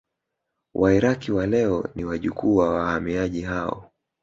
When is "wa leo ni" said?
1.31-2.05